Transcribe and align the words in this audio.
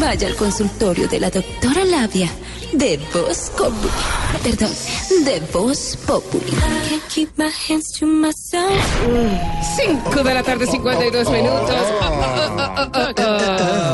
Vaya 0.00 0.26
al 0.28 0.34
consultorio 0.36 1.08
de 1.08 1.20
la 1.20 1.30
doctora 1.30 1.84
Labia 1.84 2.28
de 2.72 2.98
Voz 3.12 3.50
Populi. 3.56 3.90
Perdón, 4.42 4.72
de 5.24 5.40
Voz 5.52 5.96
Populi. 6.06 6.50
Can't 6.88 7.02
keep 7.08 7.30
my 7.36 7.48
hands 7.68 7.92
to 7.98 8.06
myself. 8.06 8.72
5 9.76 10.22
de 10.24 10.34
la 10.34 10.42
tarde, 10.42 10.66
52 10.66 11.30
minutos. 11.30 11.70
Ah, 12.00 12.90
Hola, 12.92 13.14
hola, 13.16 13.93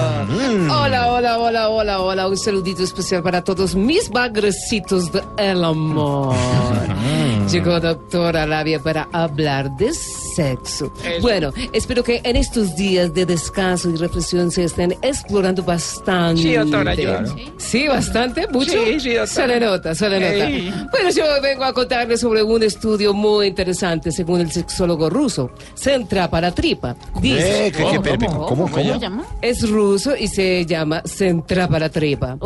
hola, 1.98 2.00
hola. 2.02 2.28
Un 2.28 2.36
saludito 2.36 2.82
especial 2.82 3.22
para 3.22 3.42
todos 3.42 3.74
mis 3.74 4.08
bagrecitos 4.10 5.10
de 5.12 5.22
el 5.38 5.64
amor. 5.64 6.34
Llegó 7.50 7.80
doctora 7.80 8.46
Labia 8.46 8.78
para 8.78 9.08
hablar 9.12 9.70
de 9.76 9.92
sexo. 9.92 10.92
Bueno, 11.20 11.52
espero 11.72 12.04
que 12.04 12.20
en 12.22 12.36
estos 12.36 12.76
días 12.76 13.12
de 13.12 13.26
descanso 13.26 13.90
y 13.90 13.96
reflexión 13.96 14.50
se 14.52 14.64
estén 14.64 14.96
explorando 15.02 15.62
bastante. 15.64 16.42
Sí, 16.42 16.54
doctora, 16.54 16.94
yo. 16.94 17.10
Sí, 17.58 17.88
bastante, 17.88 18.46
mucho. 18.48 18.70
Sí, 18.70 19.00
sí, 19.00 19.08
doctora. 19.14 19.26
Se 19.26 19.46
le 19.48 19.60
nota, 19.60 19.94
se 19.94 20.08
le 20.08 20.20
nota. 20.20 20.48
Ey. 20.48 20.74
Bueno, 20.92 21.10
yo 21.10 21.24
vengo 21.42 21.64
a 21.64 21.72
contarles 21.72 22.20
sobre 22.20 22.42
un 22.42 22.62
estudio 22.62 23.12
muy 23.12 23.48
interesante 23.48 24.12
según 24.12 24.40
el 24.40 24.52
sexólogo 24.52 25.10
ruso. 25.10 25.50
Centra 25.74 26.30
para 26.30 26.52
tripa. 26.52 26.94
Dice, 27.20 27.66
Eh, 27.66 27.72
¿qué- 27.72 27.84
qué- 27.92 28.00
pe- 28.00 28.18
pe- 28.18 28.26
¿Cómo? 28.26 28.70
¿Cómo? 28.70 29.24
es 29.42 29.68
ruso 29.68 30.14
y 30.16 30.28
se 30.28 30.64
llama 30.66 31.02
Centra 31.04 31.66
para 31.68 31.79
tripa. 31.88 32.38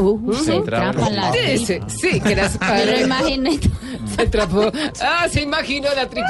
Se 0.44 0.60
trapa 0.60 1.10
la 1.10 1.32
Dice, 1.32 1.80
sí, 1.86 2.20
que 2.20 2.36
las 2.36 2.58
imaginé. 3.02 3.58
Se 4.16 4.26
trapó. 4.26 4.70
Ah, 5.00 5.26
se 5.28 5.42
imaginó 5.42 5.88
la 5.94 6.08
tripa. 6.08 6.28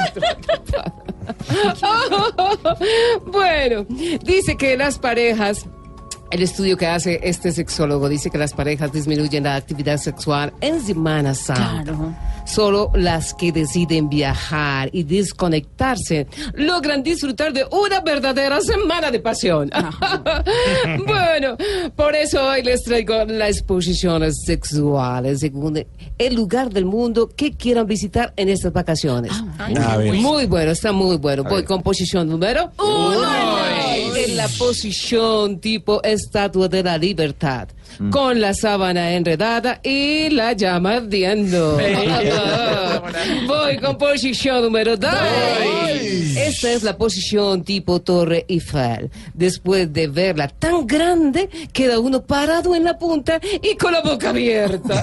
bueno, 3.31 3.85
dice 4.23 4.55
que 4.57 4.77
las 4.77 4.97
parejas. 4.97 5.65
El 6.31 6.41
estudio 6.41 6.75
que 6.75 6.87
hace 6.87 7.19
este 7.23 7.51
sexólogo 7.51 8.09
dice 8.09 8.29
que 8.29 8.37
las 8.37 8.53
parejas 8.53 8.91
disminuyen 8.91 9.43
la 9.43 9.55
actividad 9.55 9.97
sexual 9.97 10.53
en 10.61 10.81
Semana 10.81 11.35
Santa. 11.35 11.83
Claro. 11.83 12.15
Solo 12.45 12.91
las 12.93 13.33
que 13.33 13.51
deciden 13.51 14.09
viajar 14.09 14.89
y 14.93 15.03
desconectarse 15.03 16.27
logran 16.53 17.03
disfrutar 17.03 17.53
de 17.53 17.65
una 17.71 18.01
verdadera 18.01 18.61
semana 18.61 19.11
de 19.11 19.19
pasión. 19.19 19.69
bueno, 21.05 21.57
por 21.95 22.15
eso 22.15 22.43
hoy 22.47 22.63
les 22.63 22.83
traigo 22.83 23.25
las 23.25 23.49
exposiciones 23.49 24.43
sexuales 24.45 25.39
según 25.39 25.85
el 26.17 26.35
lugar 26.35 26.69
del 26.69 26.85
mundo 26.85 27.29
que 27.35 27.53
quieran 27.53 27.87
visitar 27.87 28.33
en 28.37 28.49
estas 28.49 28.71
vacaciones. 28.73 29.31
A 29.57 29.97
ver. 29.97 30.13
Muy 30.13 30.45
bueno, 30.45 30.71
está 30.71 30.91
muy 30.91 31.17
bueno. 31.17 31.43
Voy 31.43 31.63
con 31.63 31.81
posición 31.81 32.27
número 32.29 32.71
uno. 32.77 33.74
En 34.35 34.39
la 34.39 34.49
posición 34.49 35.61
tipo 35.61 36.03
Estatua 36.03 36.67
de 36.67 36.83
la 36.83 36.97
Libertad. 36.97 37.69
Con 38.11 38.41
la 38.41 38.53
sábana 38.53 39.13
enredada 39.13 39.79
y 39.81 40.29
la 40.29 40.51
llama 40.51 40.95
ardiendo. 40.95 41.77
Voy 43.47 43.77
con 43.77 43.97
posición 43.97 44.63
número 44.63 44.97
dos. 44.97 45.09
Esta 46.35 46.71
es 46.73 46.83
la 46.83 46.97
posición 46.97 47.63
tipo 47.63 48.01
Torre 48.01 48.45
Eiffel. 48.49 49.09
Después 49.33 49.93
de 49.93 50.07
verla 50.07 50.49
tan 50.49 50.85
grande, 50.85 51.49
queda 51.71 51.99
uno 51.99 52.21
parado 52.21 52.75
en 52.75 52.83
la 52.83 52.97
punta 52.97 53.39
y 53.61 53.77
con 53.77 53.93
la 53.93 54.01
boca 54.01 54.31
abierta. 54.31 55.01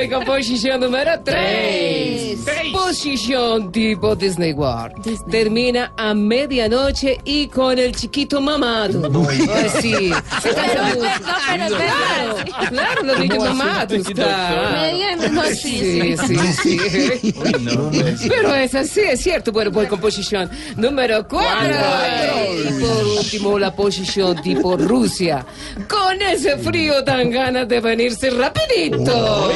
Voy 0.00 0.08
con 0.08 0.24
posición 0.24 0.80
número 0.80 1.10
tres. 1.22 2.38
Posición 2.72 3.70
tipo 3.70 4.16
Disney 4.16 4.54
World. 4.54 4.94
Termina 5.30 5.92
a 5.94 6.14
medianoche 6.14 7.18
y 7.22 7.48
con 7.48 7.78
el 7.78 7.94
chiquito 7.94 8.40
mamado. 8.40 9.02
Ay, 9.28 9.68
sí. 9.82 10.10
Se 10.40 10.54
cansa 10.54 10.82
mucho. 10.84 11.00
Claro, 11.22 11.76
claro, 12.70 13.02
los 13.02 13.18
niños 13.18 13.44
mamados. 13.44 14.06
claro. 14.14 14.80
Media 14.80 15.10
Sí, 15.54 16.16
sí, 16.16 16.38
sí. 16.62 18.28
Pero 18.28 18.54
es 18.54 18.74
así, 18.74 19.00
es 19.00 19.20
cierto. 19.20 19.52
Bueno, 19.52 19.70
voy 19.70 19.86
con 19.86 20.00
posición 20.00 20.50
número 20.76 21.26
cuatro. 21.28 21.76
Y 22.68 22.80
por 22.80 23.04
último, 23.18 23.58
la 23.58 23.74
posición 23.74 24.40
tipo 24.42 24.76
Rusia. 24.76 25.44
Con 25.88 26.20
ese 26.22 26.56
frío 26.58 27.02
dan 27.02 27.30
ganas 27.30 27.68
de 27.68 27.80
venirse 27.80 28.30
rapidito. 28.30 29.50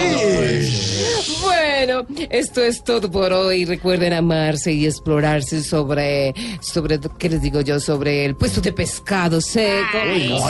Bueno, 1.87 2.06
esto 2.31 2.62
es 2.62 2.83
todo 2.83 3.11
por 3.11 3.31
hoy. 3.34 3.67
Recuerden 3.67 4.15
amarse 4.15 4.72
y 4.72 4.87
explorarse 4.87 5.62
sobre, 5.62 6.33
sobre, 6.62 6.99
¿qué 7.19 7.28
les 7.28 7.43
digo 7.43 7.61
yo? 7.61 7.78
Sobre 7.78 8.25
el 8.25 8.37
puesto 8.37 8.62
de 8.62 8.72
pescado 8.72 9.39
seco, 9.43 9.99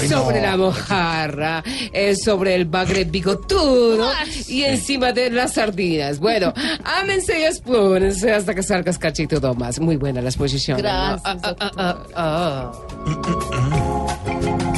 sobre 0.08 0.40
la 0.40 0.56
mojarra, 0.56 1.64
eh, 1.92 2.14
sobre 2.14 2.54
el 2.54 2.66
bagre 2.66 3.02
bigotudo 3.02 4.12
y 4.46 4.62
encima 4.62 5.10
de 5.10 5.28
las 5.30 5.54
sardinas. 5.54 6.20
Bueno, 6.20 6.54
ámense 6.84 7.40
y 7.40 7.42
explórense 7.42 8.30
hasta 8.32 8.54
que 8.54 8.62
salgas 8.62 8.96
cachito 8.96 9.54
más. 9.54 9.80
Muy 9.80 9.96
buena 9.96 10.22
la 10.22 10.28
exposición. 10.28 10.78
Gracias, 10.78 11.20
Ah, 11.24 11.36
ah, 11.42 11.56
ah, 11.58 11.98
ah, 12.14 12.72
ah. 12.94 14.73